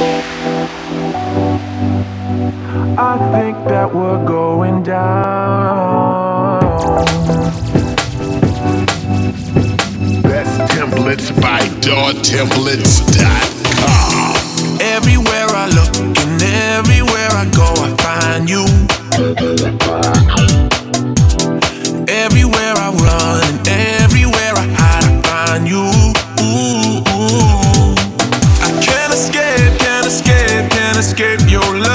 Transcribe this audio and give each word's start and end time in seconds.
I 0.00 0.04
think 3.32 3.56
that 3.68 3.92
we're 3.92 4.24
going 4.24 4.84
down. 4.84 6.60
Best 10.22 10.60
templates 10.72 11.32
by 11.40 11.58
DawTemplates.com. 11.80 14.80
Everywhere 14.80 15.48
I 15.50 15.66
look. 15.74 16.07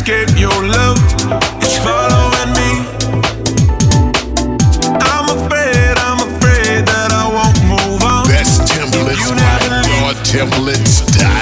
escape 0.00 0.38
your 0.38 0.50
love. 0.50 0.96
It's 1.60 1.76
following 1.76 2.52
me. 2.56 2.70
I'm 5.12 5.26
afraid, 5.36 5.94
I'm 5.98 6.20
afraid 6.28 6.86
that 6.86 7.10
I 7.12 7.28
won't 7.28 7.60
move 7.68 8.02
on. 8.02 8.26
Best 8.26 8.62
templates, 8.72 9.28
my 9.36 9.68
God, 10.00 10.16
templates 10.24 11.04
die. 11.18 11.39